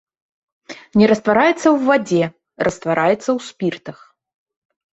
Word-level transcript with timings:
Не 1.01 1.05
раствараецца 1.11 1.59
ў 1.59 1.77
вадзе, 1.91 2.23
раствараецца 2.65 3.19
ў 3.19 3.39
спіртах. 3.51 3.97